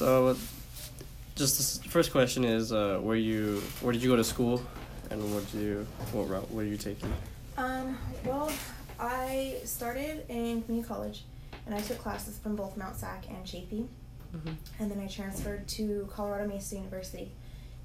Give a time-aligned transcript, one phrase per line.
[0.00, 0.34] So,
[1.36, 4.62] just the first question is, uh, where you where did you go to school,
[5.10, 7.12] and what did you what route were you taking?
[7.58, 8.50] Um, well,
[8.98, 11.24] I started in community college,
[11.66, 13.88] and I took classes from both Mount SAC and Chaffey,
[14.34, 14.52] Mm-hmm.
[14.78, 17.32] and then I transferred to Colorado Mesa University,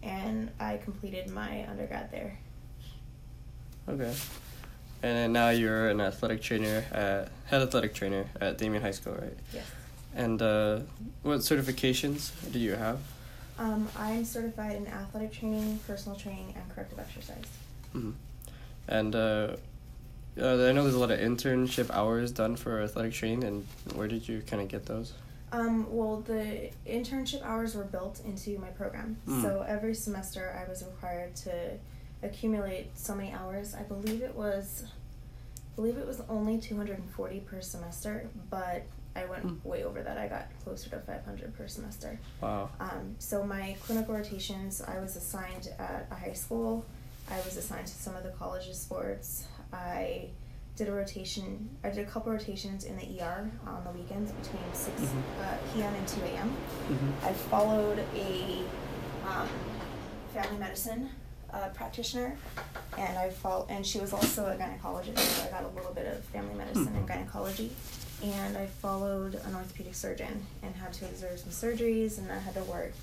[0.01, 2.39] and I completed my undergrad there.
[3.89, 4.13] Okay.
[5.03, 9.15] And then now you're an athletic trainer at head athletic trainer at Damien High School,
[9.15, 9.37] right?
[9.53, 9.65] Yes.
[10.15, 10.79] And uh,
[11.23, 12.99] what certifications do you have?
[13.59, 17.45] Um, I'm certified in athletic training, personal training, and corrective exercise.
[17.91, 18.11] hmm
[18.87, 19.55] And uh,
[20.39, 24.07] uh, I know there's a lot of internship hours done for athletic training, and where
[24.07, 25.13] did you kind of get those?
[25.51, 29.17] Um, well, the internship hours were built into my program.
[29.27, 29.41] Mm.
[29.41, 31.77] So every semester I was required to
[32.23, 33.73] accumulate so many hours.
[33.73, 38.83] I believe it was I believe it was only 240 per semester, but
[39.15, 39.65] I went Mm.
[39.65, 40.17] way over that.
[40.17, 42.19] I got closer to 500 per semester.
[42.41, 42.69] Wow.
[42.79, 46.85] Um, so my clinical rotations, I was assigned at a high school.
[47.31, 49.47] I was assigned to some of the college's sports.
[49.73, 50.27] I
[50.75, 51.69] did a rotation.
[51.83, 55.07] I did a couple rotations in the ER on the weekends between 6 Mhm.
[55.41, 55.93] uh, p.m.
[55.95, 56.49] and 2 a.m.
[56.49, 58.63] hmm I followed a
[59.25, 59.47] um,
[60.33, 61.09] family medicine
[61.53, 62.35] uh, practitioner,
[62.97, 66.05] and I fol- and she was also a gynecologist, so I got a little bit
[66.07, 67.71] of family medicine and gynecology.
[68.23, 72.55] And I followed an orthopedic surgeon and had to observe some surgeries, and I had
[72.55, 72.93] to work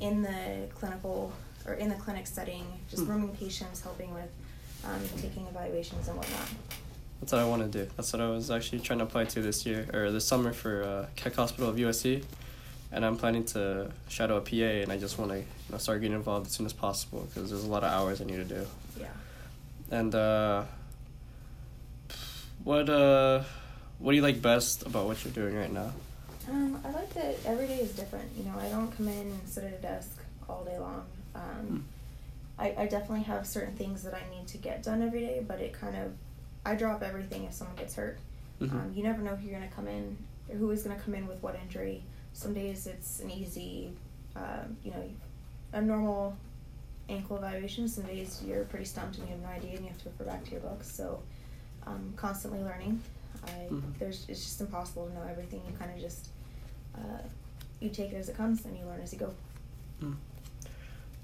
[0.00, 1.32] in the clinical
[1.66, 3.10] or in the clinic setting, just Hmm.
[3.10, 4.30] rooming patients, helping with
[4.84, 6.48] um, taking evaluations and whatnot.
[7.20, 7.90] That's what I want to do.
[7.96, 10.84] That's what I was actually trying to apply to this year or this summer for
[10.84, 12.22] uh, Keck Hospital of USC,
[12.92, 16.00] and I'm planning to shadow a PA, and I just want to you know, start
[16.00, 18.44] getting involved as soon as possible because there's a lot of hours I need to
[18.44, 18.66] do.
[19.00, 19.06] Yeah.
[19.90, 20.62] And uh,
[22.62, 23.42] what uh,
[23.98, 25.92] what do you like best about what you're doing right now?
[26.48, 28.30] Um, I like that every day is different.
[28.36, 30.16] You know, I don't come in and sit at a desk
[30.48, 31.04] all day long.
[31.34, 31.84] Um,
[32.58, 35.60] I, I definitely have certain things that I need to get done every day, but
[35.60, 36.12] it kind of,
[36.64, 38.18] I drop everything if someone gets hurt.
[38.60, 38.72] Mhm.
[38.72, 40.16] Um, you never know who you're going to come in,
[40.48, 42.02] or who is going to come in with what injury.
[42.32, 43.92] Some days it's an easy,
[44.34, 45.04] um, you know,
[45.72, 46.36] a normal
[47.08, 47.88] ankle evaluation.
[47.88, 50.24] Some days you're pretty stumped and you have no idea and you have to refer
[50.24, 50.90] back to your books.
[50.90, 51.20] So,
[51.86, 53.00] um, constantly learning.
[53.44, 53.98] I Mhm.
[53.98, 55.62] there's it's just impossible to know everything.
[55.66, 56.28] You kind of just
[56.94, 57.18] uh,
[57.80, 59.34] you take it as it comes and you learn as you go.
[60.02, 60.16] Mm.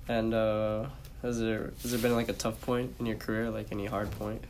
[0.09, 0.87] And uh,
[1.23, 4.11] has there has there been like a tough point in your career, like any hard
[4.13, 4.45] point?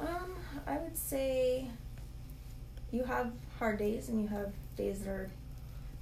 [0.00, 0.34] Um,
[0.66, 1.68] I would say
[2.92, 5.30] you have hard days and you have days that are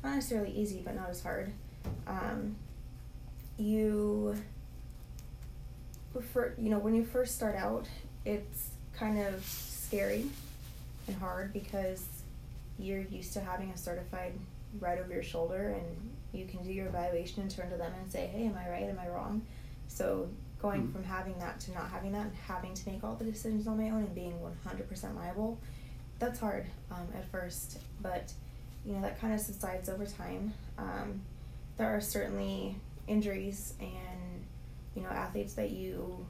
[0.02, 1.52] not necessarily easy but not as hard.
[2.06, 2.56] Um,
[3.58, 4.34] you
[6.12, 7.86] prefer, you know, when you first start out,
[8.24, 10.26] it's kind of scary
[11.08, 12.04] and hard because
[12.78, 14.32] you're used to having a certified
[14.80, 18.10] right over your shoulder and you can do your evaluation and turn to them and
[18.10, 18.84] say, hey, am I right?
[18.88, 19.42] Am I wrong?
[19.88, 20.28] So
[20.60, 20.92] going Mm.
[20.92, 23.76] from having that to not having that and having to make all the decisions on
[23.78, 25.58] my own and being 100% liable,
[26.18, 27.78] that's hard um, at first.
[28.00, 28.32] But,
[28.86, 30.54] you know, that kind of subsides over time.
[30.78, 31.20] Um,
[31.76, 32.76] there are certainly
[33.08, 34.44] injuries and,
[34.94, 36.24] you know, athletes that you,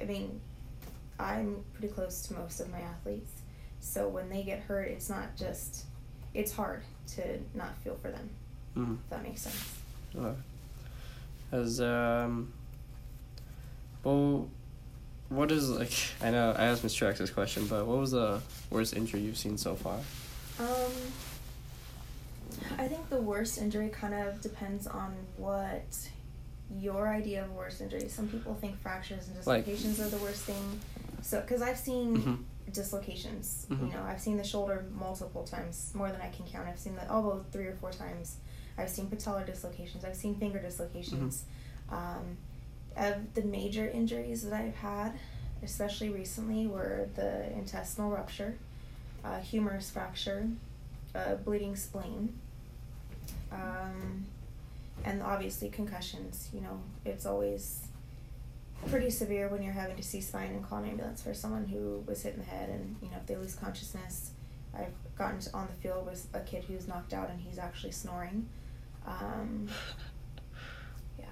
[0.00, 0.40] I mean,
[1.18, 3.32] I'm pretty close to most of my athletes.
[3.88, 5.84] So when they get hurt, it's not just,
[6.34, 6.82] it's hard
[7.14, 8.28] to not feel for them,
[8.76, 8.92] Mm-hmm.
[9.02, 9.74] if that makes sense.
[11.50, 12.52] Has um.
[14.04, 14.48] Well,
[15.30, 15.90] what is like?
[16.22, 17.08] I know I asked Mr.
[17.08, 18.40] X this question, but what was the
[18.70, 19.98] worst injury you've seen so far?
[20.60, 20.92] Um,
[22.78, 25.86] I think the worst injury kind of depends on what
[26.78, 28.06] your idea of worst injury.
[28.08, 30.78] Some people think fractures and Like- dislocations are the worst thing.
[31.22, 32.38] So, because I've seen Mhm.
[32.72, 33.88] Dislocations, Mhm.
[33.88, 36.68] you know, I've seen the shoulder multiple times, more than I can count.
[36.68, 38.36] I've seen the elbow three or four times.
[38.76, 40.04] I've seen patellar dislocations.
[40.04, 41.44] I've seen finger dislocations.
[41.90, 42.36] Um,
[42.96, 45.12] of the major injuries that I've had,
[45.62, 48.58] especially recently, were the intestinal rupture,
[49.24, 50.48] uh, humerus fracture,
[51.14, 52.38] uh, bleeding spleen,
[53.52, 54.26] um,
[55.04, 56.48] and obviously concussions.
[56.52, 57.87] You know, it's always
[58.86, 62.22] pretty severe when you're having to C-spine and call an ambulance for someone who was
[62.22, 64.32] hit in the head, and you know if they lose consciousness.
[64.74, 68.48] I've gotten on the field with a kid who's knocked out and he's actually snoring.
[69.06, 69.68] Um,
[71.18, 71.24] yeah.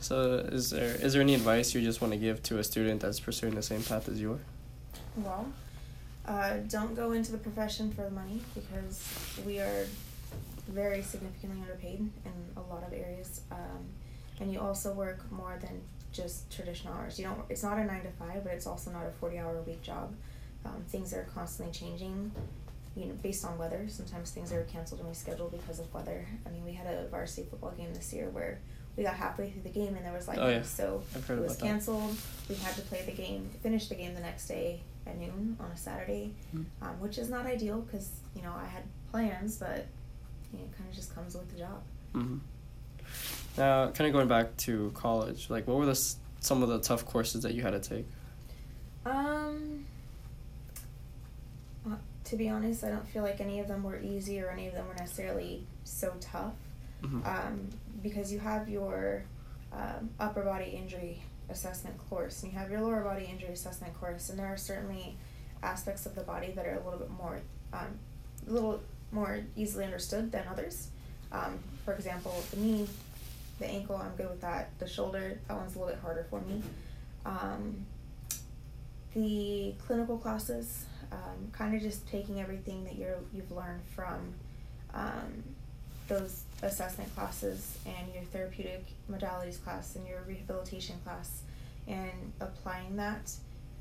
[0.00, 3.00] So is there is there any advice you just want to give to a student
[3.00, 4.40] that's pursuing the same path as you are?
[5.16, 5.52] Well,
[6.26, 9.02] uh, don't go into the profession for the money because
[9.44, 9.86] we are
[10.68, 13.86] very significantly underpaid in a lot of areas, um,
[14.38, 15.80] and you also work more than
[16.12, 17.18] just traditional hours.
[17.18, 17.40] You don't.
[17.48, 20.14] It's not a nine to five, but it's also not a forty-hour a week job.
[20.64, 22.32] Um, things are constantly changing.
[22.96, 23.84] you know, based on weather.
[23.88, 26.26] Sometimes things are canceled and rescheduled because of weather.
[26.44, 28.58] I mean, we had a varsity football game this year where
[28.96, 30.62] we got halfway through the game and there was like Oh, yeah.
[30.62, 31.60] so it was about that.
[31.60, 32.16] canceled.
[32.48, 35.70] We had to play the game, finish the game the next day at noon on
[35.70, 36.62] a Saturday, Hmm.
[36.82, 38.82] um, which is not ideal because you know I had
[39.12, 39.86] plans, but
[40.52, 41.80] you know, it kind of just comes with the job.
[42.14, 42.38] hmm
[43.58, 47.04] Now, kind of going back to college, like what were the some of the tough
[47.04, 48.06] courses that you had to take?
[49.04, 49.84] Um,
[51.84, 54.68] uh, to be honest, I don't feel like any of them were easy or any
[54.68, 56.54] of them were necessarily so tough.
[57.02, 57.26] Mhm.
[57.26, 57.68] Um,
[58.02, 59.24] because you have your
[59.72, 64.30] um, upper body injury assessment course and you have your lower body injury assessment course,
[64.30, 65.16] and there are certainly
[65.62, 67.40] aspects of the body that are a little bit more,
[67.72, 67.98] um,
[68.48, 70.88] a little more easily understood than others.
[71.32, 72.88] Um, for example, the knee,
[73.58, 74.70] the ankle, I'm good with that.
[74.78, 76.62] The shoulder, that one's a little bit harder for me.
[77.26, 77.86] Um,
[79.14, 84.34] the clinical classes, um, kind of just taking everything that you're you've learned from
[84.94, 85.42] um,
[86.06, 91.42] those assessment classes and your therapeutic modalities class and your rehabilitation class,
[91.86, 93.32] and applying that.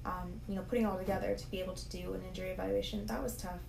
[0.05, 3.21] Um, you know, putting all together to be able to do an injury evaluation that
[3.21, 3.59] was tough.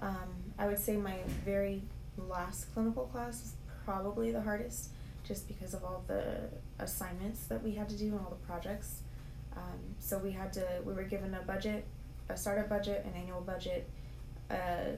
[0.00, 1.82] Um, I would say my very
[2.16, 3.52] last clinical class was
[3.84, 4.90] probably the hardest,
[5.24, 6.48] just because of all the
[6.78, 9.02] assignments that we had to do and all the projects.
[9.56, 11.84] Um, so we had to, we were given a budget,
[12.28, 13.88] a startup budget, an annual budget,
[14.50, 14.96] a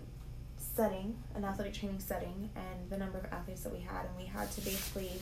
[0.57, 4.25] setting, an athletic training setting, and the number of athletes that we had, and we
[4.25, 5.13] had to basically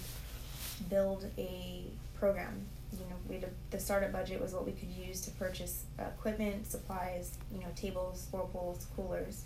[0.89, 1.85] build a
[2.15, 2.67] program.
[2.93, 5.85] You know, we had a, the startup budget was what we could use to purchase
[5.99, 9.45] equipment, supplies, you know, tables, floor whirlpools, coolers.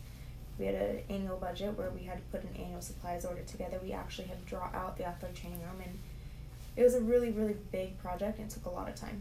[0.59, 3.79] We had an annual budget where we had to put an annual supplies order together.
[3.83, 5.99] We actually had to draw out the athletic training room, and
[6.77, 9.21] it was a really, really big project, and it took a lot of time.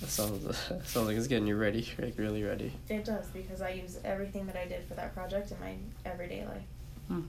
[0.00, 2.72] That sounds sounds like it's getting you ready, like really ready.
[2.88, 5.74] It does because I use everything that I did for that project in my
[6.10, 6.62] everyday life
[7.08, 7.20] Hmm.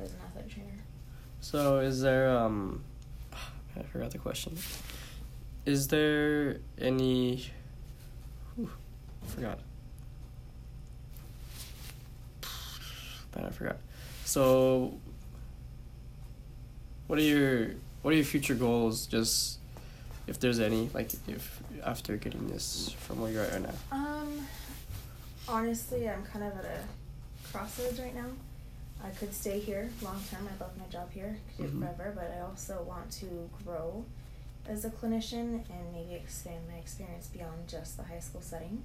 [0.00, 0.70] as an athletic trainer.
[1.40, 2.82] So, is there um,
[3.78, 4.56] I forgot the question.
[5.66, 7.44] Is there any?
[8.56, 8.70] Whew,
[9.26, 9.60] forgot.
[13.36, 13.76] Man, I forgot.
[14.24, 14.94] So,
[17.06, 17.70] what are your
[18.02, 19.06] what are your future goals?
[19.06, 19.58] Just
[20.26, 23.74] if there's any, like if after getting this from where you're at right now.
[23.96, 24.46] Um,
[25.48, 28.30] honestly, I'm kind of at a crossroads right now.
[29.04, 30.48] I could stay here long term.
[30.48, 31.82] I love my job here, could do Mhm.
[31.82, 34.04] it forever, but I also want to grow
[34.66, 38.82] as a clinician and maybe expand my experience beyond just the high school setting.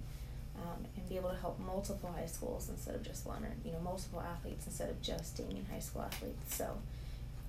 [0.57, 3.71] Um, and be able to help multiple high schools instead of just one, or you
[3.71, 6.55] know, multiple athletes instead of just Damien High School athletes.
[6.55, 6.77] So,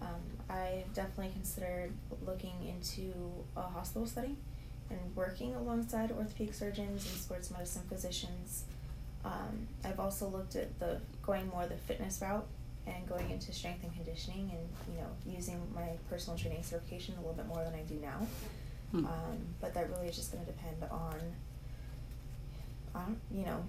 [0.01, 1.93] um, I definitely considered
[2.25, 3.13] looking into
[3.57, 4.37] a hospital setting
[4.89, 8.65] and working alongside orthopedic surgeons and sports medicine physicians.
[9.25, 12.47] Um, I've also looked at the going more the fitness route
[12.87, 17.19] and going into strength and conditioning and you know using my personal training certification a
[17.19, 18.27] little bit more than I do now.
[18.91, 19.07] Hmm.
[19.07, 21.15] Um, but that really is just going to depend on,
[22.95, 23.65] um, you know,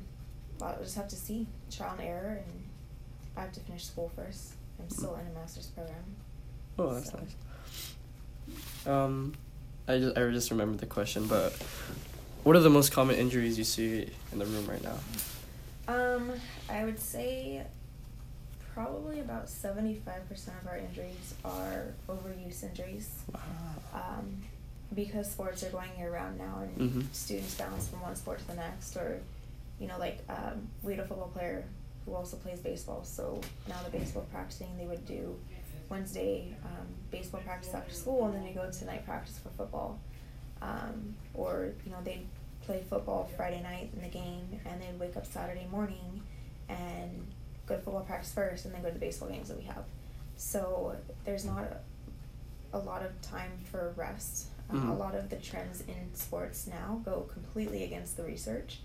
[0.62, 2.64] I'll just have to see trial and error, and
[3.38, 4.54] I have to finish school first.
[4.80, 5.96] I'm still in a master's program.
[6.78, 8.88] Oh, that's So- nice.
[8.88, 9.34] Um,
[9.88, 11.54] I just I just remembered the question, but
[12.44, 14.98] what are the most common injuries you see in the room right now?
[15.88, 16.31] Um,
[16.70, 17.64] I would say
[18.74, 23.10] probably about seventy-five percent of our injuries are overuse injuries.
[23.94, 24.42] Um,
[24.95, 27.13] because sports are going year round now, and Mhm.
[27.13, 29.19] students bounce from one sport to the next, or
[29.79, 31.63] you know, like um, we had a football player
[32.05, 33.03] who also plays baseball.
[33.03, 35.38] So now the baseball practicing, they would do
[35.89, 40.00] Wednesday um, baseball practice after school, and then they go to night practice for football.
[40.62, 42.25] Um, or you know, they'd
[42.62, 46.21] play football Friday night in the game, and they'd wake up Saturday morning
[46.69, 47.27] and
[47.65, 49.83] go to football practice first, and then go to the baseball games that we have.
[50.38, 50.95] So
[51.25, 54.47] there's not a, a lot of time for rest.
[54.70, 54.98] Um, A Mhm.
[55.00, 58.79] lot of the trends in sports now go completely against the research.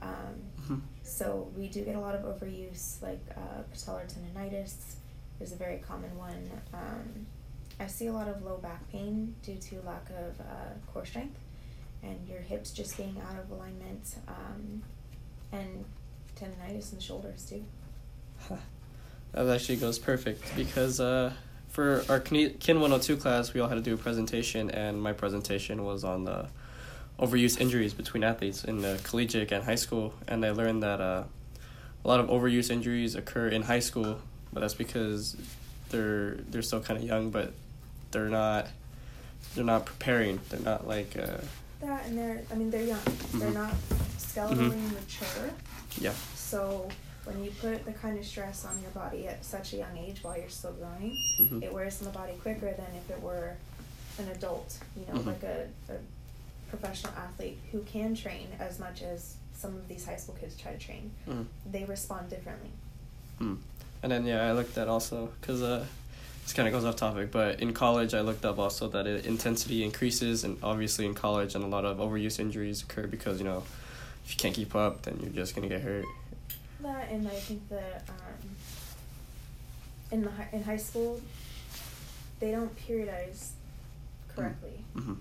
[0.00, 0.80] Um, Mhm.
[1.02, 4.96] so we do get a lot of overuse, like uh, patellar tendonitis
[5.40, 6.50] is a very common one.
[6.72, 7.26] Um,
[7.78, 10.44] I see a lot of low back pain due to lack of uh,
[10.92, 11.38] core strength
[12.02, 14.82] and your hips just being out of alignment, um,
[15.52, 15.84] and
[16.36, 17.64] tendonitis in the shoulders too.
[19.32, 21.30] That actually goes perfect because uh,
[21.76, 25.12] for our Kin Kin 102 class, we all had to do a presentation, and my
[25.12, 26.46] presentation was on the
[27.20, 30.14] overuse injuries between athletes in the collegiate and high school.
[30.26, 31.24] And I learned that uh,
[32.02, 34.18] a lot of overuse injuries occur in high school,
[34.54, 35.36] but that's because
[35.90, 37.52] they're they're still kind of young, but
[38.10, 38.68] they're not
[39.54, 40.40] they're not preparing.
[40.48, 41.36] They're not like uh,
[41.82, 43.04] That and they're, I mean, they're young.
[43.34, 43.54] They're Mhm.
[43.64, 43.74] not
[44.18, 45.50] skeletally mature.
[46.00, 46.14] yeah.
[46.34, 46.88] So
[47.26, 50.18] when you put the kind of stress on your body at such a young age
[50.22, 51.62] while you're still growing, Mhm.
[51.62, 53.56] it wears on the body quicker than if it were
[54.18, 55.26] an adult, you know, Mhm.
[55.26, 55.96] like a, a
[56.70, 60.72] professional athlete who can train as much as some of these high school kids try
[60.72, 61.10] to train.
[61.28, 61.46] Mm.
[61.70, 62.70] They respond differently.
[63.40, 63.58] Mm.
[64.02, 65.84] And then yeah, I looked at also because uh,
[66.44, 69.26] this kind of goes off topic, but in college I looked up also that it,
[69.26, 73.44] intensity increases, and obviously in college and a lot of overuse injuries occur because you
[73.44, 73.64] know
[74.24, 76.04] if you can't keep up, then you're just gonna get hurt.
[76.80, 78.48] That and I think that um,
[80.12, 81.20] in the hi- in high school,
[82.40, 83.50] they don't periodize
[84.34, 84.84] correctly.
[84.94, 85.14] hmm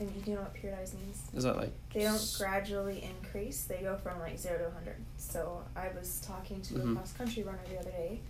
[0.00, 1.18] And you do know what periodize means?
[1.34, 1.72] Is that like?
[1.92, 3.62] They don't gradually increase.
[3.64, 4.94] They go from like zero to 100.
[5.18, 6.92] So I was talking to Mhm.
[6.92, 8.20] a cross country runner the other day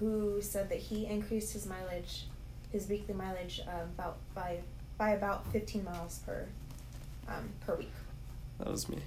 [0.00, 2.26] who said that he increased his mileage,
[2.72, 4.60] his weekly mileage, um, about by
[4.96, 6.46] by about 15 miles per
[7.28, 7.92] um, per week.
[8.58, 8.98] That was me.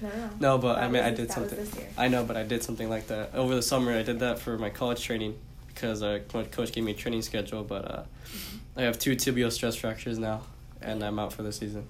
[0.00, 0.58] No, no, no.
[0.58, 1.86] But That I mean, I did that was something.
[1.96, 3.92] I know, but I did something like that over the summer.
[3.96, 5.36] I did that for my college training
[5.68, 7.62] because uh, my coach gave me a training schedule.
[7.64, 8.58] But uh, Mhm.
[8.76, 10.42] I have two tibial stress fractures now,
[10.80, 11.86] and I'm out for the season,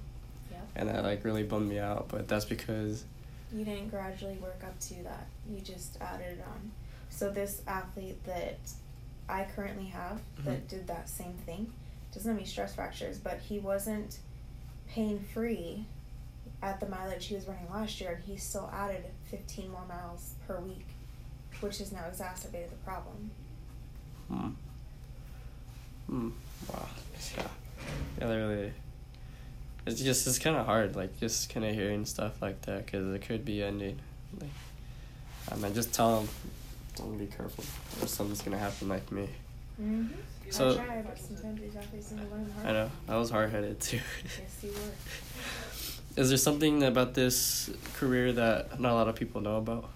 [0.50, 0.60] Yep.
[0.76, 2.08] and that like really bummed me out.
[2.08, 3.04] But that's because
[3.54, 5.26] You didn't gradually work up to that.
[5.48, 6.70] You just added it on.
[7.10, 8.58] So this athlete that
[9.28, 10.68] I currently have that Mhm.
[10.68, 11.72] did that same thing
[12.12, 14.18] doesn't have any stress fractures, but he wasn't
[14.88, 15.86] pain free
[16.62, 20.34] at the mileage he was running last year, and he still added 15 more miles
[20.46, 20.86] per week,
[21.60, 23.30] which has now exacerbated the problem.
[24.28, 24.48] Hmm.
[26.08, 26.28] Hmm.
[26.72, 26.86] Wow.
[27.36, 27.46] Yeah.
[28.20, 28.26] Yeah.
[28.28, 28.72] They really.
[29.84, 33.12] It's just it's kind of hard, like just kind of hearing stuff like that, because
[33.12, 33.98] it could be ending.
[34.40, 34.50] Like,
[35.50, 36.28] I mean, just tell them,
[36.94, 37.64] don't be careful,
[38.00, 39.28] or something's gonna happen like me.
[39.80, 40.14] Mm-hmm.
[40.50, 43.30] So- I try, but sometimes these athletes need to learn hard I know I was
[43.30, 43.98] hard headed too.
[44.22, 44.76] Yes, you were.
[46.16, 49.88] Is there something about this career that not a lot of people know about?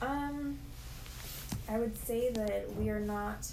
[0.00, 0.58] Um,
[1.68, 3.52] I would say that we are not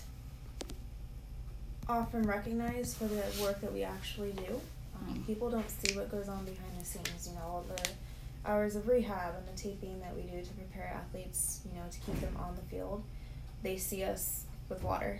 [1.89, 4.61] often recognized for the work that we actually do.
[4.95, 5.25] Um, Mhm.
[5.25, 7.27] people don't see what goes on behind the scenes.
[7.27, 7.89] You know, all the
[8.45, 11.59] hours of rehab and the taping that we do to prepare athletes.
[11.65, 13.03] You know, to keep them on the field.
[13.63, 15.19] They see us with water.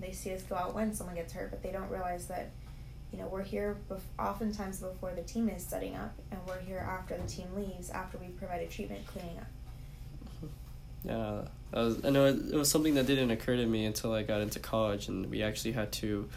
[0.00, 2.50] They see us go out when someone gets hurt, but they don't realize that.
[3.12, 6.78] You know, we're here bef- oftentimes before the team is setting up, and we're here
[6.78, 9.46] after the team leaves, after we've provided treatment, cleaning up.
[11.04, 14.22] Yeah, that was, I know it, was something that didn't occur to me until I
[14.22, 16.28] got into college, and we actually had to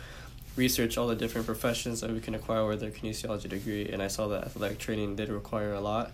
[0.56, 4.08] research all the different professions that we can acquire with our kinesiology degree, and I
[4.08, 6.12] saw that athletic training did require a lot,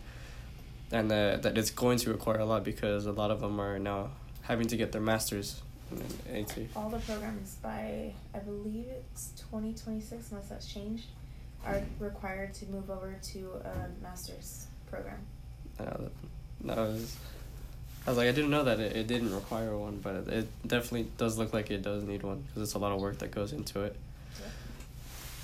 [0.92, 3.78] and that that it's going to require a lot because a lot of them are
[3.78, 4.10] now
[4.42, 5.62] having to get their masters
[6.76, 11.06] all the programs by I believe it's twenty twenty six unless that's changed
[11.66, 15.20] are required to move over to a master's program.
[15.80, 16.12] I that,
[16.66, 17.18] that was.
[18.08, 20.68] I was like, I didn't know that it, it didn't require one, but it, it
[20.68, 23.32] definitely does look like it does need one because it's a lot of work that
[23.32, 23.96] goes into it.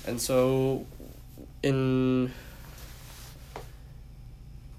[0.06, 0.86] And so,
[1.62, 2.32] in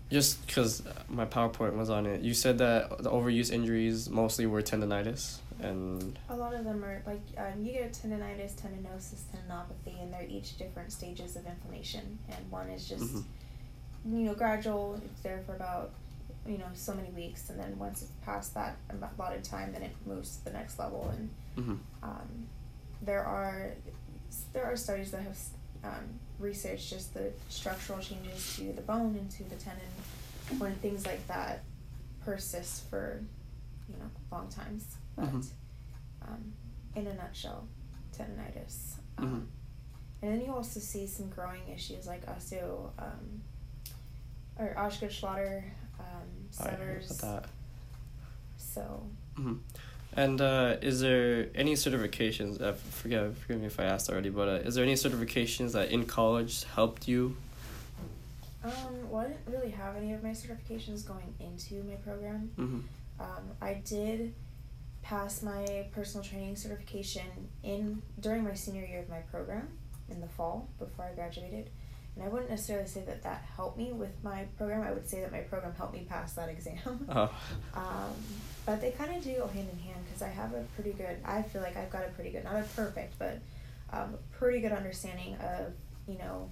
[0.09, 4.61] just because my PowerPoint was on it, you said that the overuse injuries mostly were
[4.61, 10.13] tendonitis, and A lot of them are like um, you get tendonitis, tendinosis, tendinopathy, and
[10.13, 12.19] they're each different stages of inflammation.
[12.29, 13.23] And one is just Mhm.
[14.05, 14.99] you know gradual.
[15.03, 15.91] It's there for about
[16.45, 18.77] you know so many weeks, and then once it's past that
[19.17, 21.09] allotted time, then it moves to the next level.
[21.11, 22.47] And mhm, um,
[23.01, 23.73] there are
[24.53, 25.37] there are studies that have
[25.83, 29.87] um, researched just the structural changes to the bone and to the tendon
[30.59, 31.63] when things like that
[32.23, 33.21] persist for
[33.89, 34.95] you know long times.
[35.15, 35.49] But Mhm.
[36.23, 36.53] um,
[36.95, 37.67] in a nutshell,
[38.15, 38.95] tendonitis.
[39.17, 39.47] Um,
[40.21, 43.41] And then you also see some growing issues like osteo um,
[44.57, 45.63] or Osgood-Schlatter,
[45.99, 47.47] um, I heard Sever's.
[48.57, 49.59] So Mhm.
[50.13, 52.61] And uh, is there any certifications?
[52.61, 55.91] Uh, forget, forgive me if I asked already, but uh, is there any certifications that
[55.91, 57.37] in college helped you?
[58.63, 62.51] Um, well, I didn't really have any of my certifications going into my program.
[62.57, 62.79] Mm-hmm.
[63.19, 64.33] Um, I did
[65.03, 69.69] pass my personal training certification in during my senior year of my program
[70.09, 71.69] in the fall before I graduated.
[72.17, 74.81] And I wouldn't necessarily say that that helped me with my program.
[74.81, 77.07] I would say that my program helped me pass that exam.
[77.09, 77.31] Oh.
[77.75, 78.13] Um,
[78.65, 81.17] but they kind of do go hand in hand because I have a pretty good,
[81.23, 83.39] I feel like I've got a pretty good, not a perfect, but
[83.93, 85.73] um, pretty good understanding of,
[86.07, 86.49] you know,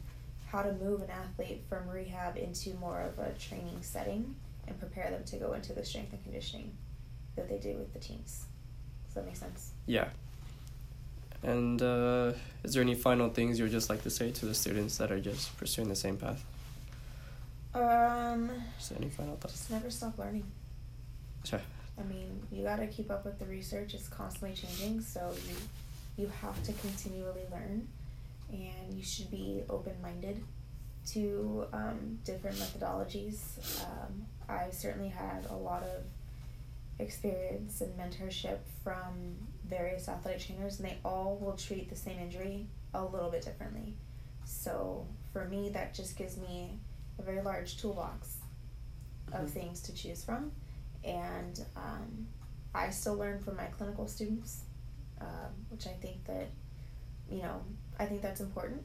[0.47, 4.35] how to move an athlete from rehab into more of a training setting
[4.67, 6.77] and prepare them to go into the strength and conditioning
[7.35, 8.45] that they do with the teams.
[9.05, 9.71] Does that make sense?
[9.87, 10.09] Yeah.
[11.45, 12.33] And uh,
[12.63, 15.11] is there any final things you would just like to say to the students that
[15.11, 16.43] are just pursuing the same path?
[17.75, 18.49] Um,
[18.79, 19.53] Just any final thoughts?
[19.53, 20.45] just never stop learning.
[21.43, 21.61] Sure.
[21.99, 23.93] I mean, you got to keep up with the research.
[23.93, 25.55] It's constantly changing, so you
[26.17, 27.87] you have to continually learn,
[28.49, 30.41] and you should be open minded
[31.07, 33.39] to um, different methodologies.
[33.83, 36.03] Um, I've certainly had a lot of
[36.99, 39.35] experience and mentorship from
[39.67, 43.95] various athletic trainers, and they all will treat the same injury a little bit differently.
[44.45, 46.79] So for me, that just gives me
[47.19, 48.37] a very large toolbox
[49.31, 49.51] of Mhm.
[49.51, 50.51] things to choose from,
[51.03, 52.27] and um,
[52.73, 54.63] I still learn from my clinical students,
[55.19, 56.47] um, which I think that
[57.29, 57.61] you know
[57.97, 58.83] I think that's important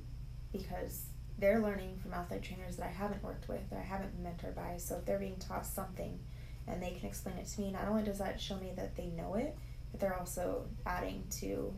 [0.53, 1.07] because
[1.39, 4.55] they're learning from athletic trainers that I haven't worked with, that I haven't been mentored
[4.55, 4.77] by.
[4.79, 6.19] So if they're being taught something
[6.67, 9.07] and they can explain it to me, not only does that show me that they
[9.07, 9.57] know it,
[9.91, 11.73] but they're also adding to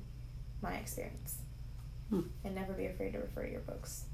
[0.63, 1.37] my experience.
[2.11, 2.23] Hmm.
[2.45, 4.05] And never be afraid to refer to your books.